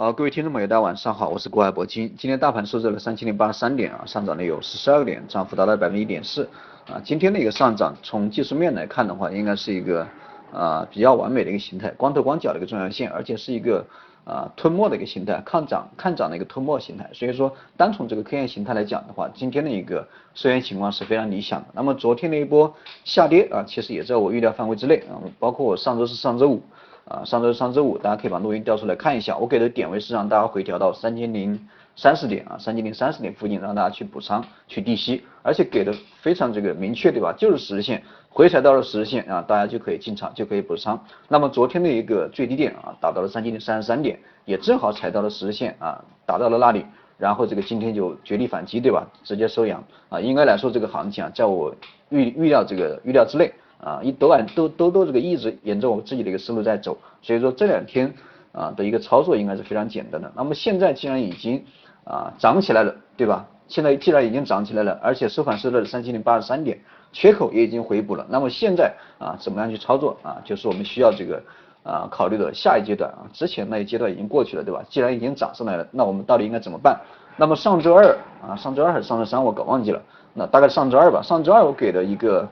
[0.00, 2.14] 好，各位听众朋友，大家晚上好，我是国海博金。
[2.16, 6.48] 今天大盘收在了三千零八十三点啊，上涨了有十二点，涨幅达到百分之一点四
[6.86, 7.02] 啊。
[7.02, 10.06] 今天的一个上涨，从技术面来看的话，应该是一个
[10.52, 13.84] 啊比较完美的一个形态，光头光脚的一个重要线，而且是一个
[14.24, 17.10] 啊吞没的一个形态，看涨看涨的一个吞没形态。
[17.12, 21.66] 所以说，单从这个 K 线形态来讲的话，今天的一个收线情况是非常理想的。
[21.72, 22.72] 那么昨天的一波
[23.04, 26.62] 下跌啊，其实也在我预料范围之内啊，包括我上周四、上周五。
[27.08, 29.36] 啊，上周上周五，大家可以把录音调出来看一下。
[29.38, 31.58] 我给的点位是让大家回调到三千零
[31.96, 37.32] 三十点啊，三千零三十点附近，让大家去补仓去低吸，而且给的非常这个明确，对吧？
[37.32, 41.02] 就是十日线回踩到了十日线啊，大家就可以进场，就可以补仓。
[41.28, 46.84] 那么昨天的一个最低点啊，达到了三千零三十三点，也正好踩到了十日线啊，达到了那里，
[47.16, 49.06] 然后这个今天就绝地反击，对吧？
[49.24, 51.74] 直接收阳啊，应该来说这个行情啊，在我
[52.10, 53.50] 预预料这个预料之内。
[53.80, 58.12] 啊，一都按都都都这个一直沿着我自己的一个思路在走，所以说这两天
[58.52, 60.30] 啊的一个操作应该是非常简单的。
[60.34, 61.64] 那么现在既然已经
[62.04, 63.46] 啊涨起来了，对吧？
[63.68, 66.76] 现在既然已经涨起来了，而且收盘收了三千零八十三点，
[67.12, 68.26] 缺口也已经回补了。
[68.28, 70.38] 那么现在啊怎么样去操作啊？
[70.44, 71.40] 就是我们需要这个
[71.84, 74.82] 啊考虑的下一阶段啊，之前那一阶段已经过去了，对吧？
[74.88, 76.98] 既然已经涨上来了，那我们到底应该怎么办？
[77.36, 80.02] 那么上周二啊，上周二还是上周三我搞忘记了，
[80.34, 81.22] 那大概上周二吧。
[81.22, 82.48] 上周二我给的一个。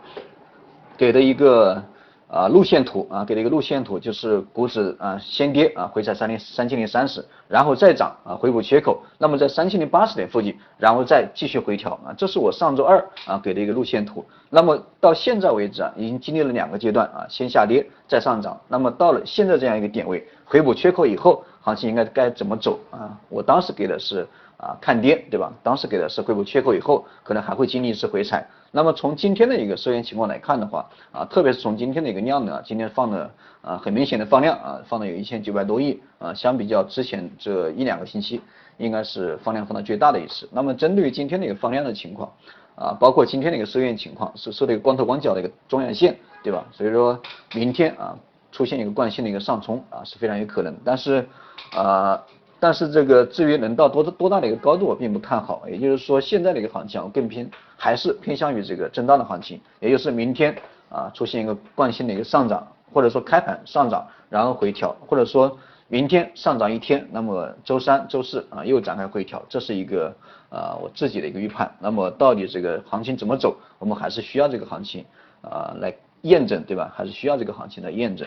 [0.97, 1.83] 给的一个
[2.29, 14.25] 啊路线图啊，给了一个路线图，就是股指啊先跌啊回踩三零三千零三十，然后再涨啊回补缺口，那么在三千零八十点附近，然后再继续回调啊，这是我上周二啊给的一个路线图。
[14.51, 23.17] 那么到现在为止啊，已经经历了两个阶段啊，先下跌再上涨，那么到了现在这样一个点位回补缺口以后，行情应该该怎么走啊？
[23.29, 24.27] 我当时给的是。
[24.59, 25.53] 啊，看跌，对吧？
[25.63, 28.47] 当时给的是回补缺口以后，可能还会经历一次回踩。
[28.71, 33.31] 那么从今天的一个收线情况来看的话，啊，特别是从今天的一个量呢，今天放的
[33.63, 38.41] 啊，很明显的放量啊，放的有一千九百多亿啊，相比较之前这一两个星期，
[38.79, 40.49] 应该是放量放的最大的一次。
[40.53, 42.33] 那么针对于今天的一个放量的情况，
[42.77, 46.67] 啊，包括今天的一个收线情况，是收的一个光头光脚的一个中阳线，对吧？
[46.73, 47.19] 所以说
[47.55, 48.17] 明天啊，
[48.53, 50.75] 出现一个惯性的一个上冲啊，是非常有可能。
[50.83, 51.27] 但是
[51.73, 52.23] 啊。
[52.59, 55.63] 但是这个至于能到多多大的一个高度，我并不看好。
[55.69, 59.61] 也就是说，现在的一个行情我更偏，还是偏向于这个震荡的行情。
[59.79, 60.57] 也就是明天
[60.89, 65.59] 啊出现一个惯性的一个上涨，或者说开盘上涨，然后回调，或者说
[65.89, 70.15] 明天上涨一天，那么周三、周四啊又展开回调，这是一个
[70.49, 71.71] 啊我自己的一个预判。
[71.79, 75.05] 那么到底这个行情怎么走，我们还是需要这个行情
[75.43, 76.91] 啊来验证，对吧？
[76.97, 78.27] 还是需要这个行情来验证。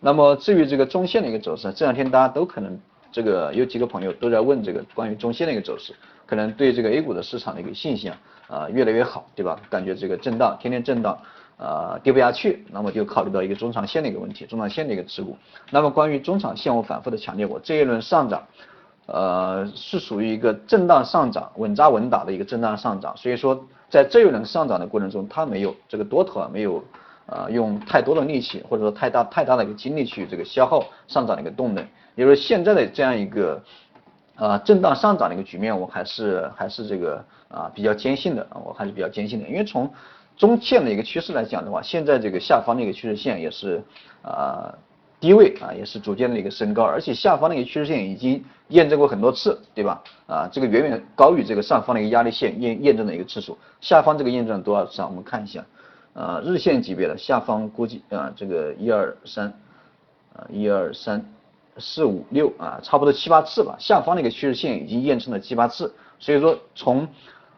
[0.00, 2.76] 那么至于这个中线的一个走势，这两天大家都可能。
[3.10, 5.94] 这个有几个朋友都在问这个关于中线的一个走势，
[6.26, 9.58] 可能对这个 A 股的市场的一个信心啊啊越来越好，对吧？
[9.70, 11.18] 感觉这个震荡天天震荡
[11.56, 15.36] 啊跌不下去，那么就考虑到一个中长线的一个问题，中长线的一个持股。
[15.70, 18.42] 那么关于中长线，我反复的强调过，这一轮上涨
[19.06, 26.84] 呃是属于一个震荡上涨，稳扎稳打的一个震荡上涨，所以说在这一轮上涨的过程中，它没有这个多头啊没有
[27.28, 31.86] 啊用太多的力气或者说太大太大的一个精力去这个消耗上涨的一个动能。
[32.16, 33.62] 也就是现在的这样一个
[34.34, 39.48] 啊震荡上涨的一个局面，我还是还是这个啊比较坚信的啊，我还是比较坚信的。
[39.48, 39.88] 因为从
[40.36, 43.80] 中线的一个趋势来讲的话，现在这个下方的一个趋势线也是
[44.22, 44.74] 啊
[45.20, 50.02] 低位啊也是逐渐的一个升高，而且下方的一个趋势线已经验证过很多次，对吧？
[50.26, 55.06] 啊这个远远高于这个上方的一个压力线验验证的一个次数，下方这个验证了多少次啊？
[55.08, 55.64] 我们看一下
[56.18, 59.46] 啊日线级别的下方估计啊这个一二三
[60.34, 61.24] 啊一二三。
[61.80, 63.76] 四五六啊，差不多七八次吧。
[63.78, 67.06] 下方的一个趋势线已经验证了七八次，所以说从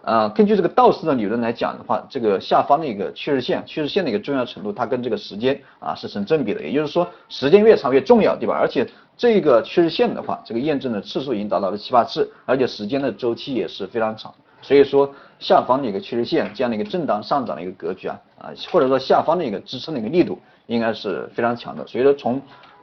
[0.02, 6.62] 呃根据这个道氏的理论来讲的话，这个下方的一个趋势线，趋势线的一个重要程度，它跟这个时间啊是成正比的。
[6.62, 8.54] 也就是说，时间越长越重要，对吧？
[8.60, 14.34] 而且这个趋势线的话，这个验证的次数已经达到了七八次，而且时间的周期也是非常长。
[14.62, 21.86] 所以说，下方的一个趋势线这样的一个震荡上涨的一个格局啊啊，或者说下方的一个支撑的一个力度应该是非常强的。
[21.86, 22.40] 所以说从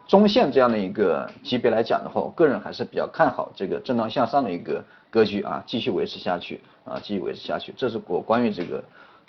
[0.08, 8.84] 中线这样的一个级别来讲的话，我个人还是比较看好这个震荡向上的一个格局啊，继续维持下去啊，继续维持下去，这是我关于这个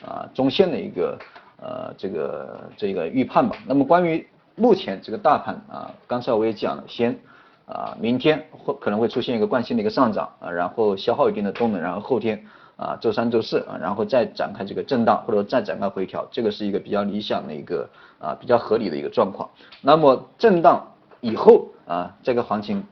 [0.05, 1.19] 啊中线的一个
[1.61, 3.57] 呃这个这个预判吧。
[3.67, 7.19] 那么关于目前这个大盘啊，刚才我也讲了，先
[7.69, 12.45] 啊明天会可能会出现一个惯性的一个上涨啊，然后消耗一定的动能，然后后天。
[12.79, 19.51] 啊，周三、周四啊，然后再展开这个震荡，或者再展开回调，这个是一个比较理想的一个啊，比较合理的一个状况。
[19.83, 20.87] 那么震荡
[21.21, 22.85] 以后啊，这个行情，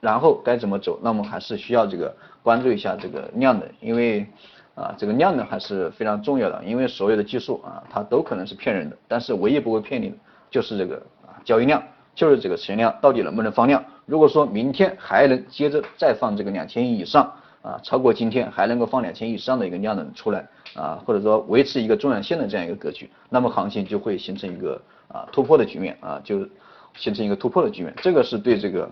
[0.00, 1.00] 然后该怎么走？
[1.02, 4.26] 那么还是需要这个关注一下这个量的，因为
[4.74, 6.62] 啊，这个量呢还是非常重要的。
[6.62, 10.16] 因为所有的技术啊，它都可能是骗人的，但是唯一不会骗你的
[10.50, 11.82] 就是这个啊交易量，
[12.16, 13.84] 就是这个成交量到底能不能放量。
[14.06, 17.32] 如果说明天还能接着再放这个两千亿以上
[17.62, 26.48] 啊，超过今天还能够放两千亿以上的一个量能出来啊，或者说维持一个中阳线的这样一个格局，那么行情就会形成一个啊突破的局面啊，就
[26.96, 28.90] 形成一个突破的局面，这个是对这个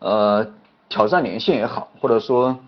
[0.00, 0.46] 呃
[0.88, 2.58] 挑战年线也好，或者说。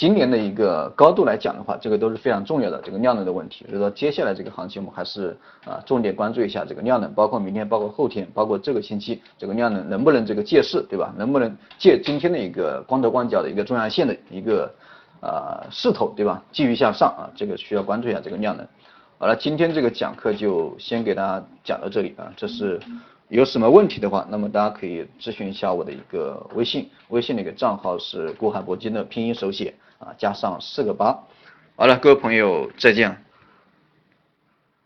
[0.00, 3.66] 今年的一个高度来讲的话，这个都是非常重要的这个量能的问题。
[3.68, 5.36] 所以说接下来这个行情我们还是
[5.66, 11.12] 啊重点关注一下这个量能，包括明天、包括后天、包括这个星期这个量能能不能这个借势，对吧？
[11.18, 14.74] 能不能借今天的一个光头光脚的一个中阳线的一个
[15.20, 16.42] 啊势头，对吧？
[16.50, 18.66] 继续向上啊，这个需要关注一下这个量能。
[19.18, 22.80] 好了，今天这个讲课就先给大家讲到这里啊，这是。
[23.28, 31.16] 有什么问题的话，那么大家可以咨询一下我的一个微信，微信的一个账号是顾海铂金的拼音手写啊，加上四个八。
[31.76, 33.24] 好了，各位朋友再见。